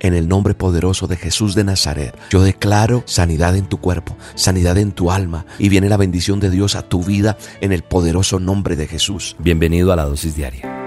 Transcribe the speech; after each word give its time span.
en 0.00 0.14
el 0.14 0.28
nombre 0.28 0.54
poderoso 0.54 1.06
de 1.06 1.16
Jesús 1.16 1.54
de 1.54 1.64
Nazaret. 1.64 2.16
Yo 2.30 2.42
declaro 2.42 3.02
sanidad 3.06 3.56
en 3.56 3.66
tu 3.66 3.78
cuerpo, 3.78 4.16
sanidad 4.34 4.78
en 4.78 4.92
tu 4.92 5.10
alma 5.10 5.46
y 5.58 5.68
viene 5.68 5.88
la 5.88 5.96
bendición 5.96 6.40
de 6.40 6.50
Dios 6.50 6.74
a 6.74 6.82
tu 6.82 7.04
vida 7.04 7.36
en 7.60 7.72
el 7.72 7.82
poderoso 7.82 8.40
nombre 8.40 8.76
de 8.76 8.86
Jesús. 8.86 9.36
Bienvenido 9.38 9.92
a 9.92 9.96
la 9.96 10.04
dosis 10.04 10.34
diaria. 10.34 10.82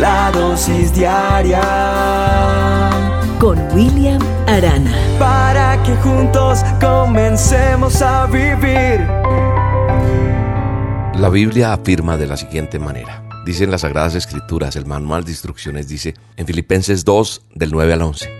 La 0.00 0.30
dosis 0.32 0.94
diaria 0.94 1.60
con 3.38 3.58
William 3.74 4.22
Arana. 4.46 4.92
Para 5.18 5.82
que 5.82 5.94
juntos 5.96 6.60
comencemos 6.80 8.00
a 8.00 8.26
vivir. 8.26 9.00
La 11.14 11.28
Biblia 11.28 11.72
afirma 11.72 12.16
de 12.16 12.26
la 12.26 12.36
siguiente 12.36 12.78
manera. 12.78 13.31
Dice 13.44 13.64
en 13.64 13.72
las 13.72 13.80
Sagradas 13.80 14.14
Escrituras, 14.14 14.76
el 14.76 14.86
manual 14.86 15.24
de 15.24 15.32
instrucciones 15.32 15.88
dice 15.88 16.14
en 16.36 16.46
Filipenses 16.46 17.04
2 17.04 17.46
del 17.56 17.72
9 17.72 17.92
al 17.94 18.02
11, 18.02 18.30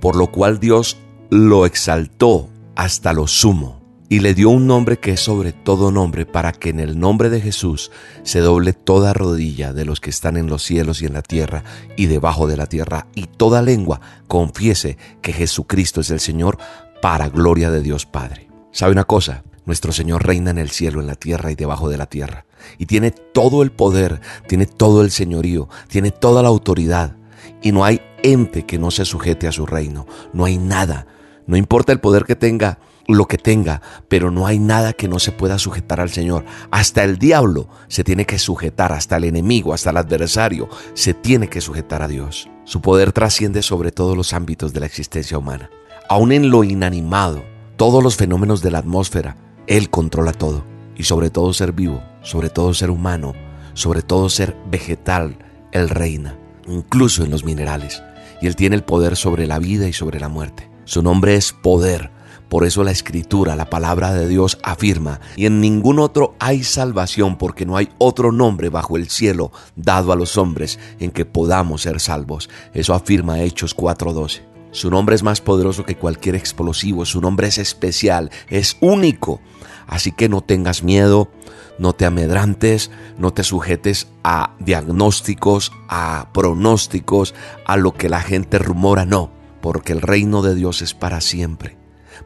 por 0.00 0.14
lo 0.14 0.28
cual 0.28 0.60
Dios 0.60 0.96
lo 1.28 1.66
exaltó 1.66 2.48
hasta 2.76 3.12
lo 3.12 3.26
sumo 3.26 3.82
y 4.08 4.20
le 4.20 4.32
dio 4.32 4.50
un 4.50 4.68
nombre 4.68 4.98
que 5.00 5.12
es 5.12 5.20
sobre 5.20 5.52
todo 5.52 5.90
nombre 5.90 6.24
para 6.24 6.52
que 6.52 6.68
en 6.68 6.78
el 6.78 7.00
nombre 7.00 7.30
de 7.30 7.40
Jesús 7.40 7.90
se 8.22 8.38
doble 8.38 8.74
toda 8.74 9.12
rodilla 9.12 9.72
de 9.72 9.84
los 9.84 9.98
que 9.98 10.10
están 10.10 10.36
en 10.36 10.46
los 10.46 10.62
cielos 10.62 11.02
y 11.02 11.06
en 11.06 11.14
la 11.14 11.22
tierra 11.22 11.64
y 11.96 12.06
debajo 12.06 12.46
de 12.46 12.56
la 12.56 12.66
tierra 12.66 13.08
y 13.16 13.26
toda 13.26 13.60
lengua 13.60 14.00
confiese 14.28 14.98
que 15.20 15.32
Jesucristo 15.32 16.00
es 16.00 16.10
el 16.10 16.20
Señor 16.20 16.58
para 17.02 17.28
gloria 17.28 17.72
de 17.72 17.82
Dios 17.82 18.06
Padre. 18.06 18.48
¿Sabe 18.70 18.92
una 18.92 19.04
cosa? 19.04 19.42
Nuestro 19.66 19.92
Señor 19.92 20.26
reina 20.26 20.50
en 20.50 20.58
el 20.58 20.70
cielo, 20.70 21.00
en 21.00 21.06
la 21.06 21.14
tierra 21.14 21.50
y 21.50 21.54
debajo 21.54 21.88
de 21.88 21.96
la 21.96 22.06
tierra. 22.06 22.44
Y 22.78 22.86
tiene 22.86 23.10
todo 23.10 23.62
el 23.62 23.72
poder, 23.72 24.20
tiene 24.46 24.66
todo 24.66 25.02
el 25.02 25.10
señorío, 25.10 25.68
tiene 25.88 26.10
toda 26.10 26.42
la 26.42 26.48
autoridad. 26.48 27.16
Y 27.62 27.72
no 27.72 27.84
hay 27.84 28.00
ente 28.22 28.64
que 28.66 28.78
no 28.78 28.90
se 28.90 29.04
sujete 29.04 29.46
a 29.46 29.52
su 29.52 29.66
reino. 29.66 30.06
No 30.32 30.44
hay 30.44 30.58
nada. 30.58 31.06
No 31.46 31.56
importa 31.56 31.92
el 31.92 32.00
poder 32.00 32.24
que 32.24 32.36
tenga, 32.36 32.78
lo 33.06 33.26
que 33.26 33.38
tenga, 33.38 33.82
pero 34.08 34.30
no 34.30 34.46
hay 34.46 34.58
nada 34.58 34.92
que 34.92 35.08
no 35.08 35.18
se 35.18 35.32
pueda 35.32 35.58
sujetar 35.58 36.00
al 36.00 36.10
Señor. 36.10 36.44
Hasta 36.70 37.04
el 37.04 37.18
diablo 37.18 37.68
se 37.88 38.04
tiene 38.04 38.24
que 38.24 38.38
sujetar, 38.38 38.92
hasta 38.92 39.16
el 39.16 39.24
enemigo, 39.24 39.74
hasta 39.74 39.90
el 39.90 39.98
adversario, 39.98 40.68
se 40.94 41.14
tiene 41.14 41.48
que 41.48 41.60
sujetar 41.60 42.02
a 42.02 42.08
Dios. 42.08 42.48
Su 42.64 42.80
poder 42.80 43.12
trasciende 43.12 43.62
sobre 43.62 43.92
todos 43.92 44.16
los 44.16 44.32
ámbitos 44.32 44.72
de 44.72 44.80
la 44.80 44.86
existencia 44.86 45.38
humana. 45.38 45.70
Aún 46.08 46.32
en 46.32 46.50
lo 46.50 46.64
inanimado, 46.64 47.44
todos 47.76 48.02
los 48.02 48.16
fenómenos 48.16 48.62
de 48.62 48.70
la 48.70 48.78
atmósfera, 48.78 49.36
él 49.66 49.90
controla 49.90 50.32
todo. 50.32 50.64
Y 50.96 51.04
sobre 51.04 51.30
todo 51.30 51.52
ser 51.52 51.72
vivo, 51.72 52.02
sobre 52.22 52.50
todo 52.50 52.74
ser 52.74 52.90
humano, 52.90 53.34
sobre 53.74 54.02
todo 54.02 54.28
ser 54.28 54.56
vegetal, 54.70 55.36
Él 55.72 55.88
reina, 55.88 56.38
incluso 56.68 57.24
en 57.24 57.30
los 57.30 57.44
minerales. 57.44 58.02
Y 58.40 58.46
Él 58.46 58.56
tiene 58.56 58.76
el 58.76 58.84
poder 58.84 59.16
sobre 59.16 59.46
la 59.46 59.58
vida 59.58 59.88
y 59.88 59.92
sobre 59.92 60.20
la 60.20 60.28
muerte. 60.28 60.70
Su 60.84 61.02
nombre 61.02 61.34
es 61.34 61.52
poder. 61.52 62.10
Por 62.48 62.64
eso 62.64 62.84
la 62.84 62.92
escritura, 62.92 63.56
la 63.56 63.70
palabra 63.70 64.12
de 64.12 64.28
Dios 64.28 64.58
afirma, 64.62 65.18
y 65.34 65.46
en 65.46 65.60
ningún 65.60 65.98
otro 65.98 66.36
hay 66.38 66.62
salvación 66.62 67.36
porque 67.36 67.66
no 67.66 67.76
hay 67.76 67.88
otro 67.98 68.30
nombre 68.30 68.68
bajo 68.68 68.96
el 68.96 69.08
cielo 69.08 69.50
dado 69.74 70.12
a 70.12 70.16
los 70.16 70.36
hombres 70.36 70.78
en 71.00 71.10
que 71.10 71.24
podamos 71.24 71.82
ser 71.82 71.98
salvos. 71.98 72.48
Eso 72.72 72.94
afirma 72.94 73.40
Hechos 73.40 73.74
4:12. 73.74 74.53
Su 74.74 74.90
nombre 74.90 75.14
es 75.14 75.22
más 75.22 75.40
poderoso 75.40 75.84
que 75.84 75.94
cualquier 75.94 76.34
explosivo, 76.34 77.04
su 77.04 77.20
nombre 77.20 77.46
es 77.46 77.58
especial, 77.58 78.32
es 78.48 78.76
único. 78.80 79.40
Así 79.86 80.10
que 80.10 80.28
no 80.28 80.40
tengas 80.40 80.82
miedo, 80.82 81.30
no 81.78 81.92
te 81.92 82.06
amedrantes, 82.06 82.90
no 83.16 83.32
te 83.32 83.44
sujetes 83.44 84.08
a 84.24 84.56
diagnósticos, 84.58 85.70
a 85.88 86.28
pronósticos, 86.34 87.36
a 87.64 87.76
lo 87.76 87.94
que 87.94 88.08
la 88.08 88.20
gente 88.20 88.58
rumora, 88.58 89.04
no, 89.04 89.30
porque 89.60 89.92
el 89.92 90.00
reino 90.00 90.42
de 90.42 90.56
Dios 90.56 90.82
es 90.82 90.92
para 90.92 91.20
siempre, 91.20 91.76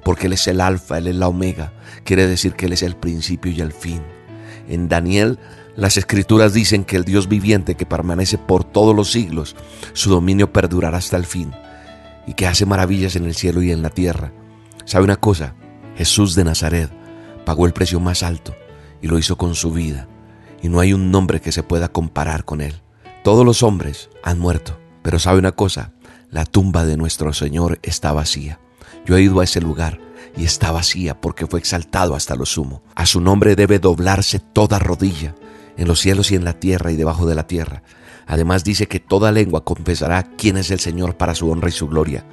porque 0.03 0.27
Él 0.27 0.33
es 0.33 0.47
el 0.49 0.63
alfa, 0.63 0.97
Él 0.97 1.09
es 1.09 1.17
la 1.17 1.29
omega, 1.29 1.75
quiere 2.03 2.27
decir 2.27 2.55
que 2.55 2.65
Él 2.65 2.73
es 2.73 2.83
el 2.83 2.97
principio 2.97 3.53
y 3.53 3.61
el 3.61 3.73
fin. 3.73 4.01
En 4.71 4.89
Daniel 4.89 5.39
las 5.77 5.99
escrituras 5.99 6.55
dicen 6.55 6.85
que 6.85 6.97
el 6.97 7.05
Dios 7.05 7.29
viviente 7.29 7.75
que 7.75 7.85
permanece 7.85 8.39
por 8.39 8.65
todos 8.65 8.97
los 8.97 9.13
siglos, 9.13 9.55
su 9.93 10.09
dominio 10.09 10.51
perdurará 10.51 10.97
hasta 10.97 11.19
el 11.19 11.27
fin 11.27 11.53
y 12.29 12.35
que 12.35 12.47
hace 12.47 12.67
maravillas 12.67 13.17
en 13.17 13.25
el 13.25 13.35
cielo 13.35 13.63
y 13.63 13.73
en 13.73 13.81
la 13.81 13.89
tierra. 13.89 14.33
¿Sabe 14.85 15.05
una 15.05 15.17
cosa? 15.17 15.55
Jesús 15.97 16.35
de 16.35 16.45
Nazaret 16.45 16.91
pagó 17.47 17.65
el 17.65 17.73
precio 17.73 18.01
más 18.01 18.23
alto 18.23 18.55
y 19.01 19.07
lo 19.07 19.19
hizo 19.19 19.39
con 19.39 19.55
su 19.55 19.73
vida. 19.73 20.07
Y 20.61 20.69
no 20.69 20.79
hay 20.81 20.93
un 20.93 21.11
nombre 21.11 21.41
que 21.41 21.53
se 21.53 21.63
pueda 21.63 21.89
comparar 21.89 22.45
con 22.45 22.61
él. 22.61 22.83
Todos 23.25 23.47
los 23.47 23.63
hombres 23.63 24.11
han 24.23 24.39
muerto, 24.39 24.79
pero 25.03 25.19
sabe 25.19 25.39
una 25.39 25.53
cosa, 25.53 25.93
la 26.31 26.45
tumba 26.45 26.85
de 26.85 26.99
nuestro 26.99 27.33
Señor 27.33 27.79
está 27.83 28.13
vacía. 28.13 28.61
Yo 29.07 29.17
he 29.17 29.23
ido 29.23 29.41
a 29.41 29.45
ese 29.45 29.63
lugar 29.63 29.99
y 30.37 30.45
está 30.45 30.71
vacía 30.71 31.19
porque 31.19 31.47
fue 31.47 31.61
exaltado 31.61 32.15
hasta 32.15 32.37
lo 32.37 32.45
sumo. 32.45 32.83
A 32.95 33.07
su 33.07 33.23
nombre 33.23 33.57
debe 33.57 33.79
doblarse 33.79 34.39
toda 34.39 34.79
rodilla, 34.79 35.35
en 35.79 35.89
los 35.89 36.01
cielos 36.01 36.31
y 36.31 36.35
en 36.35 36.45
la 36.45 36.53
tierra 36.53 36.93
y 36.93 36.97
debajo 36.97 37.27
de 37.27 37.35
la 37.35 37.47
tierra. 37.47 37.83
Además 38.29 38.63
dice 38.63 38.87
que 38.87 39.01
toda 39.01 39.33
lengua 39.33 39.65
confesará 39.65 40.23
quién 40.23 40.59
es 40.59 40.71
el 40.71 40.79
Señor 40.79 41.17
para 41.17 41.35
su 41.35 41.51
honra 41.51 41.71
y 41.71 41.73
su 41.73 41.89
gloria. 41.89 42.25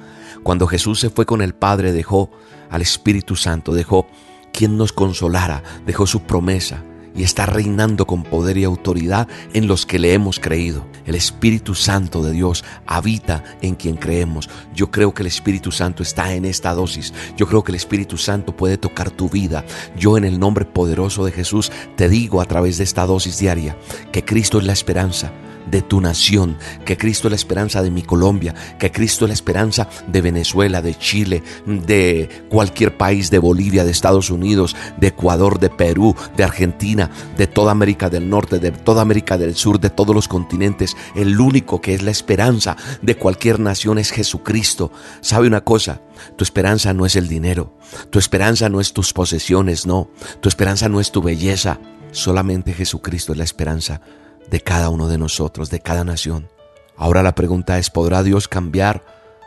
Cuando 0.42 0.66
Jesús 0.66 1.00
se 1.00 1.10
fue 1.10 1.26
con 1.26 1.40
el 1.40 1.54
Padre 1.54 1.92
dejó 1.92 2.30
al 2.70 2.82
Espíritu 2.82 3.34
Santo, 3.34 3.72
dejó 3.74 4.06
quien 4.52 4.76
nos 4.76 4.92
consolara, 4.92 5.62
dejó 5.86 6.06
su 6.06 6.20
promesa 6.22 6.84
y 7.16 7.22
está 7.22 7.46
reinando 7.46 8.06
con 8.06 8.24
poder 8.24 8.58
y 8.58 8.64
autoridad 8.64 9.26
en 9.54 9.66
los 9.66 9.86
que 9.86 9.98
le 9.98 10.12
hemos 10.12 10.38
creído. 10.38 10.86
El 11.06 11.14
Espíritu 11.14 11.74
Santo 11.74 12.22
de 12.22 12.32
Dios 12.32 12.62
habita 12.86 13.42
en 13.62 13.74
quien 13.74 13.96
creemos. 13.96 14.50
Yo 14.74 14.90
creo 14.90 15.14
que 15.14 15.22
el 15.22 15.28
Espíritu 15.28 15.72
Santo 15.72 16.02
está 16.02 16.34
en 16.34 16.44
esta 16.44 16.74
dosis. 16.74 17.14
Yo 17.38 17.46
creo 17.46 17.64
que 17.64 17.72
el 17.72 17.76
Espíritu 17.76 18.18
Santo 18.18 18.54
puede 18.54 18.76
tocar 18.76 19.10
tu 19.10 19.30
vida. 19.30 19.64
Yo 19.98 20.18
en 20.18 20.24
el 20.24 20.38
nombre 20.38 20.66
poderoso 20.66 21.24
de 21.24 21.32
Jesús 21.32 21.72
te 21.96 22.10
digo 22.10 22.42
a 22.42 22.44
través 22.44 22.76
de 22.76 22.84
esta 22.84 23.06
dosis 23.06 23.38
diaria 23.38 23.78
que 24.12 24.24
Cristo 24.24 24.58
es 24.58 24.64
la 24.64 24.74
esperanza 24.74 25.32
de 25.66 25.82
tu 25.82 26.00
nación, 26.00 26.56
que 26.84 26.96
Cristo 26.96 27.28
es 27.28 27.32
la 27.32 27.36
esperanza 27.36 27.82
de 27.82 27.90
mi 27.90 28.02
Colombia, 28.02 28.54
que 28.78 28.92
Cristo 28.92 29.24
es 29.24 29.30
la 29.30 29.34
esperanza 29.34 29.88
de 30.06 30.20
Venezuela, 30.20 30.82
de 30.82 30.94
Chile, 30.94 31.42
de 31.66 32.46
cualquier 32.48 32.96
país, 32.96 33.30
de 33.30 33.38
Bolivia, 33.38 33.84
de 33.84 33.90
Estados 33.90 34.30
Unidos, 34.30 34.76
de 34.98 35.08
Ecuador, 35.08 35.58
de 35.58 35.70
Perú, 35.70 36.14
de 36.36 36.44
Argentina, 36.44 37.10
de 37.36 37.46
toda 37.46 37.72
América 37.72 38.10
del 38.10 38.28
Norte, 38.28 38.58
de 38.58 38.70
toda 38.72 39.02
América 39.02 39.38
del 39.38 39.54
Sur, 39.54 39.80
de 39.80 39.90
todos 39.90 40.14
los 40.14 40.28
continentes. 40.28 40.96
El 41.14 41.40
único 41.40 41.80
que 41.80 41.94
es 41.94 42.02
la 42.02 42.10
esperanza 42.10 42.76
de 43.02 43.16
cualquier 43.16 43.60
nación 43.60 43.98
es 43.98 44.10
Jesucristo. 44.10 44.92
¿Sabe 45.20 45.46
una 45.46 45.62
cosa? 45.62 46.00
Tu 46.36 46.44
esperanza 46.44 46.94
no 46.94 47.06
es 47.06 47.16
el 47.16 47.28
dinero, 47.28 47.76
tu 48.10 48.18
esperanza 48.18 48.68
no 48.68 48.80
es 48.80 48.92
tus 48.92 49.12
posesiones, 49.12 49.86
no, 49.86 50.10
tu 50.40 50.48
esperanza 50.48 50.88
no 50.88 51.00
es 51.00 51.12
tu 51.12 51.22
belleza, 51.22 51.78
solamente 52.12 52.72
Jesucristo 52.72 53.32
es 53.32 53.38
la 53.38 53.44
esperanza 53.44 54.00
de 54.50 54.60
cada 54.60 54.90
uno 54.90 55.08
de 55.08 55.18
nosotros, 55.18 55.70
de 55.70 55.80
cada 55.80 56.04
nación. 56.04 56.48
Ahora 56.96 57.22
la 57.22 57.34
pregunta 57.34 57.78
es, 57.78 57.90
¿podrá 57.90 58.22
Dios 58.22 58.48
cambiar 58.48 59.04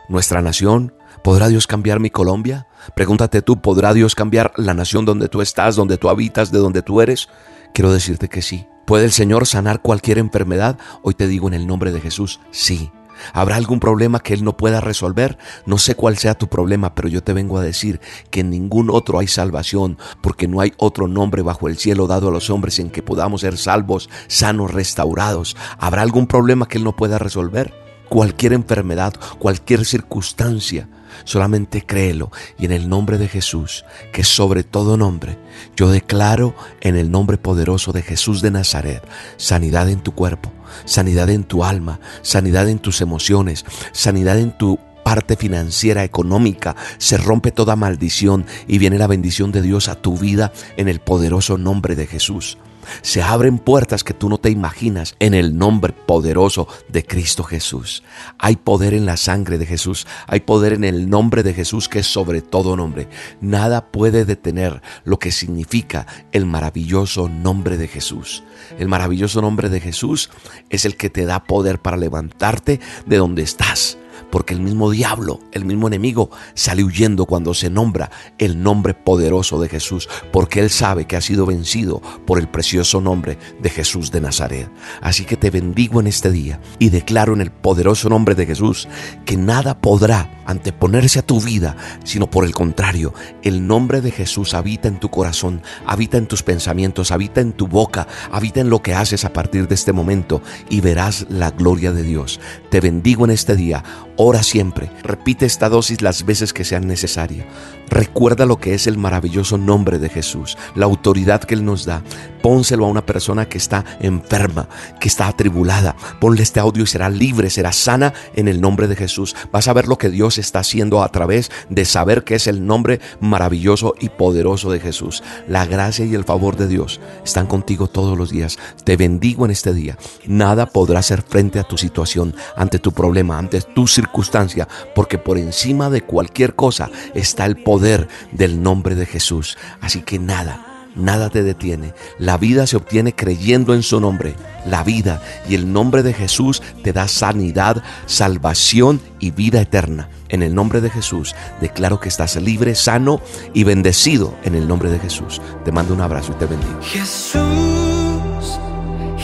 nuestra 0.08 0.42
nación? 0.42 0.94
¿Podrá 1.22 1.48
Dios 1.48 1.66
cambiar 1.66 2.00
mi 2.00 2.10
Colombia? 2.10 2.66
Pregúntate 2.94 3.42
tú, 3.42 3.60
¿podrá 3.60 3.92
Dios 3.92 4.14
cambiar 4.14 4.52
la 4.56 4.74
nación 4.74 5.04
donde 5.04 5.28
tú 5.28 5.42
estás, 5.42 5.76
donde 5.76 5.98
tú 5.98 6.08
habitas, 6.08 6.52
de 6.52 6.58
donde 6.58 6.82
tú 6.82 7.00
eres? 7.00 7.28
Quiero 7.74 7.92
decirte 7.92 8.28
que 8.28 8.42
sí. 8.42 8.66
¿Puede 8.86 9.04
el 9.04 9.12
Señor 9.12 9.46
sanar 9.46 9.82
cualquier 9.82 10.18
enfermedad? 10.18 10.78
Hoy 11.02 11.14
te 11.14 11.26
digo 11.26 11.48
en 11.48 11.54
el 11.54 11.66
nombre 11.66 11.92
de 11.92 12.00
Jesús, 12.00 12.40
sí. 12.50 12.90
¿Habrá 13.32 13.56
algún 13.56 13.80
problema 13.80 14.20
que 14.20 14.34
Él 14.34 14.44
no 14.44 14.56
pueda 14.56 14.80
resolver? 14.80 15.38
No 15.66 15.78
sé 15.78 15.94
cuál 15.94 16.18
sea 16.18 16.34
tu 16.34 16.48
problema, 16.48 16.94
pero 16.94 17.08
yo 17.08 17.22
te 17.22 17.32
vengo 17.32 17.58
a 17.58 17.62
decir 17.62 18.00
que 18.30 18.40
en 18.40 18.50
ningún 18.50 18.90
otro 18.90 19.18
hay 19.18 19.26
salvación, 19.26 19.98
porque 20.20 20.48
no 20.48 20.60
hay 20.60 20.72
otro 20.76 21.08
nombre 21.08 21.42
bajo 21.42 21.68
el 21.68 21.76
cielo 21.76 22.06
dado 22.06 22.28
a 22.28 22.32
los 22.32 22.50
hombres 22.50 22.78
en 22.78 22.90
que 22.90 23.02
podamos 23.02 23.42
ser 23.42 23.56
salvos, 23.56 24.08
sanos, 24.28 24.72
restaurados. 24.72 25.56
¿Habrá 25.78 26.02
algún 26.02 26.26
problema 26.26 26.66
que 26.68 26.78
Él 26.78 26.84
no 26.84 26.96
pueda 26.96 27.18
resolver? 27.18 27.74
Cualquier 28.08 28.52
enfermedad, 28.52 29.14
cualquier 29.38 29.84
circunstancia. 29.84 30.88
Solamente 31.24 31.84
créelo 31.84 32.30
y 32.58 32.64
en 32.66 32.72
el 32.72 32.88
nombre 32.88 33.18
de 33.18 33.28
Jesús, 33.28 33.84
que 34.12 34.24
sobre 34.24 34.64
todo 34.64 34.96
nombre, 34.96 35.38
yo 35.76 35.90
declaro 35.90 36.54
en 36.80 36.96
el 36.96 37.10
nombre 37.10 37.38
poderoso 37.38 37.92
de 37.92 38.02
Jesús 38.02 38.42
de 38.42 38.50
Nazaret, 38.50 39.02
sanidad 39.36 39.88
en 39.88 40.00
tu 40.00 40.12
cuerpo, 40.12 40.52
sanidad 40.84 41.30
en 41.30 41.44
tu 41.44 41.64
alma, 41.64 42.00
sanidad 42.22 42.68
en 42.68 42.78
tus 42.78 43.00
emociones, 43.00 43.64
sanidad 43.92 44.38
en 44.38 44.56
tu 44.56 44.78
parte 45.02 45.36
financiera, 45.36 46.04
económica, 46.04 46.76
se 46.98 47.16
rompe 47.16 47.50
toda 47.50 47.76
maldición 47.76 48.46
y 48.68 48.78
viene 48.78 48.98
la 48.98 49.06
bendición 49.06 49.50
de 49.52 49.62
Dios 49.62 49.88
a 49.88 49.96
tu 49.96 50.16
vida 50.16 50.52
en 50.76 50.88
el 50.88 51.00
poderoso 51.00 51.58
nombre 51.58 51.96
de 51.96 52.06
Jesús. 52.06 52.58
Se 53.02 53.22
abren 53.22 53.58
puertas 53.58 54.04
que 54.04 54.14
tú 54.14 54.28
no 54.28 54.38
te 54.38 54.50
imaginas 54.50 55.14
en 55.18 55.34
el 55.34 55.56
nombre 55.56 55.92
poderoso 55.92 56.68
de 56.88 57.04
Cristo 57.04 57.44
Jesús. 57.44 58.02
Hay 58.38 58.56
poder 58.56 58.94
en 58.94 59.06
la 59.06 59.16
sangre 59.16 59.58
de 59.58 59.66
Jesús. 59.66 60.06
Hay 60.26 60.40
poder 60.40 60.72
en 60.72 60.84
el 60.84 61.08
nombre 61.08 61.42
de 61.42 61.54
Jesús 61.54 61.88
que 61.88 62.00
es 62.00 62.06
sobre 62.06 62.42
todo 62.42 62.76
nombre. 62.76 63.08
Nada 63.40 63.90
puede 63.90 64.24
detener 64.24 64.82
lo 65.04 65.18
que 65.18 65.32
significa 65.32 66.06
el 66.32 66.46
maravilloso 66.46 67.28
nombre 67.28 67.76
de 67.76 67.88
Jesús. 67.88 68.42
El 68.78 68.88
maravilloso 68.88 69.40
nombre 69.40 69.68
de 69.68 69.80
Jesús 69.80 70.30
es 70.68 70.84
el 70.84 70.96
que 70.96 71.10
te 71.10 71.24
da 71.24 71.44
poder 71.44 71.80
para 71.80 71.96
levantarte 71.96 72.80
de 73.06 73.16
donde 73.16 73.42
estás 73.42 73.99
porque 74.30 74.54
el 74.54 74.60
mismo 74.60 74.90
diablo, 74.90 75.40
el 75.52 75.64
mismo 75.64 75.88
enemigo 75.88 76.30
sale 76.54 76.84
huyendo 76.84 77.26
cuando 77.26 77.54
se 77.54 77.70
nombra 77.70 78.10
el 78.38 78.62
nombre 78.62 78.94
poderoso 78.94 79.60
de 79.60 79.68
Jesús, 79.68 80.08
porque 80.32 80.60
él 80.60 80.70
sabe 80.70 81.06
que 81.06 81.16
ha 81.16 81.20
sido 81.20 81.46
vencido 81.46 82.00
por 82.26 82.38
el 82.38 82.48
precioso 82.48 83.00
nombre 83.00 83.38
de 83.60 83.70
Jesús 83.70 84.10
de 84.10 84.20
Nazaret. 84.20 84.70
Así 85.00 85.24
que 85.24 85.36
te 85.36 85.50
bendigo 85.50 86.00
en 86.00 86.06
este 86.06 86.30
día 86.30 86.60
y 86.78 86.90
declaro 86.90 87.34
en 87.34 87.40
el 87.40 87.50
poderoso 87.50 88.08
nombre 88.08 88.34
de 88.34 88.46
Jesús 88.46 88.88
que 89.24 89.36
nada 89.36 89.80
podrá 89.80 90.42
anteponerse 90.46 91.20
a 91.20 91.26
tu 91.26 91.40
vida, 91.40 91.76
sino 92.04 92.28
por 92.28 92.44
el 92.44 92.52
contrario, 92.52 93.14
el 93.42 93.66
nombre 93.66 94.00
de 94.00 94.10
Jesús 94.10 94.54
habita 94.54 94.88
en 94.88 94.98
tu 94.98 95.08
corazón, 95.08 95.62
habita 95.86 96.18
en 96.18 96.26
tus 96.26 96.42
pensamientos, 96.42 97.12
habita 97.12 97.40
en 97.40 97.52
tu 97.52 97.68
boca, 97.68 98.08
habita 98.32 98.60
en 98.60 98.68
lo 98.68 98.82
que 98.82 98.94
haces 98.94 99.24
a 99.24 99.32
partir 99.32 99.68
de 99.68 99.74
este 99.74 99.92
momento 99.92 100.42
y 100.68 100.80
verás 100.80 101.26
la 101.28 101.50
gloria 101.50 101.92
de 101.92 102.02
Dios. 102.02 102.40
Te 102.70 102.80
bendigo 102.80 103.24
en 103.24 103.30
este 103.30 103.56
día. 103.56 103.84
Ora 104.22 104.42
siempre. 104.42 104.90
Repite 105.02 105.46
esta 105.46 105.70
dosis 105.70 106.02
las 106.02 106.26
veces 106.26 106.52
que 106.52 106.62
sean 106.62 106.86
necesarias. 106.86 107.46
Recuerda 107.88 108.44
lo 108.44 108.58
que 108.58 108.74
es 108.74 108.86
el 108.86 108.98
maravilloso 108.98 109.56
nombre 109.56 109.98
de 109.98 110.10
Jesús, 110.10 110.58
la 110.74 110.84
autoridad 110.84 111.42
que 111.42 111.54
Él 111.54 111.64
nos 111.64 111.86
da. 111.86 112.02
Pónselo 112.42 112.84
a 112.84 112.88
una 112.88 113.06
persona 113.06 113.48
que 113.48 113.56
está 113.56 113.84
enferma, 113.98 114.68
que 115.00 115.08
está 115.08 115.26
atribulada. 115.26 115.96
Ponle 116.20 116.42
este 116.42 116.60
audio 116.60 116.84
y 116.84 116.86
será 116.86 117.08
libre, 117.08 117.48
será 117.48 117.72
sana 117.72 118.12
en 118.34 118.46
el 118.46 118.60
nombre 118.60 118.88
de 118.88 118.96
Jesús. 118.96 119.34
Vas 119.52 119.68
a 119.68 119.72
ver 119.72 119.88
lo 119.88 119.96
que 119.96 120.10
Dios 120.10 120.36
está 120.36 120.58
haciendo 120.58 121.02
a 121.02 121.08
través 121.08 121.50
de 121.70 121.86
saber 121.86 122.22
que 122.22 122.34
es 122.34 122.46
el 122.46 122.66
nombre 122.66 123.00
maravilloso 123.20 123.94
y 123.98 124.10
poderoso 124.10 124.70
de 124.70 124.80
Jesús. 124.80 125.22
La 125.48 125.64
gracia 125.64 126.04
y 126.04 126.14
el 126.14 126.24
favor 126.24 126.58
de 126.58 126.68
Dios 126.68 127.00
están 127.24 127.46
contigo 127.46 127.86
todos 127.86 128.18
los 128.18 128.30
días. 128.30 128.58
Te 128.84 128.98
bendigo 128.98 129.46
en 129.46 129.50
este 129.50 129.72
día. 129.72 129.96
Nada 130.26 130.66
podrá 130.66 130.98
hacer 130.98 131.22
frente 131.22 131.58
a 131.58 131.64
tu 131.64 131.78
situación, 131.78 132.34
ante 132.54 132.78
tu 132.78 132.92
problema, 132.92 133.38
ante 133.38 133.62
tu 133.62 133.86
circunstancia 133.86 134.09
circunstancia, 134.10 134.68
porque 134.94 135.18
por 135.18 135.38
encima 135.38 135.88
de 135.88 136.02
cualquier 136.02 136.54
cosa 136.54 136.90
está 137.14 137.46
el 137.46 137.56
poder 137.56 138.08
del 138.32 138.62
nombre 138.62 138.96
de 138.96 139.06
Jesús. 139.06 139.56
Así 139.80 140.02
que 140.02 140.18
nada, 140.18 140.88
nada 140.96 141.30
te 141.30 141.44
detiene. 141.44 141.94
La 142.18 142.36
vida 142.36 142.66
se 142.66 142.76
obtiene 142.76 143.14
creyendo 143.14 143.72
en 143.72 143.84
su 143.84 144.00
nombre. 144.00 144.34
La 144.66 144.82
vida 144.82 145.22
y 145.48 145.54
el 145.54 145.72
nombre 145.72 146.02
de 146.02 146.12
Jesús 146.12 146.60
te 146.82 146.92
da 146.92 147.06
sanidad, 147.06 147.82
salvación 148.06 149.00
y 149.20 149.30
vida 149.30 149.60
eterna. 149.60 150.08
En 150.28 150.42
el 150.42 150.54
nombre 150.54 150.80
de 150.80 150.90
Jesús 150.90 151.34
declaro 151.60 152.00
que 152.00 152.08
estás 152.08 152.34
libre, 152.36 152.74
sano 152.74 153.20
y 153.54 153.62
bendecido 153.62 154.34
en 154.42 154.56
el 154.56 154.66
nombre 154.66 154.90
de 154.90 154.98
Jesús. 154.98 155.40
Te 155.64 155.70
mando 155.70 155.94
un 155.94 156.00
abrazo 156.00 156.32
y 156.32 156.34
te 156.34 156.46
bendigo. 156.46 156.80
Jesús, 156.82 157.40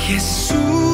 Jesús, 0.06 0.85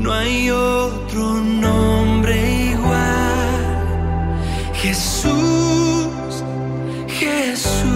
No 0.00 0.14
hay 0.14 0.50
otro 0.50 1.34
nombre 1.34 2.70
igual. 2.72 3.84
Jesús, 4.72 6.42
Jesús. 7.06 7.90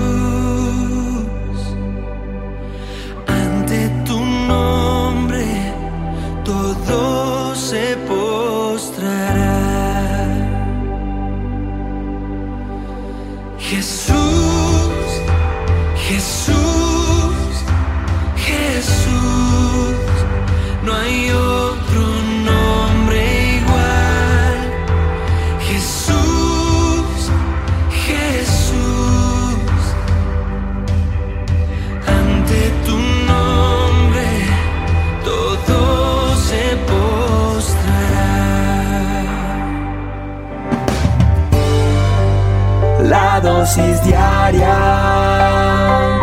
Ante 3.26 3.88
tu 4.04 4.20
nombre 4.22 5.46
todo 6.44 7.54
se 7.54 7.96
postrará. 8.06 9.54
Jesús, 13.58 14.03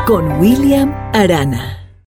con 0.06 0.39
William 0.39 0.94
Arana. 1.13 1.81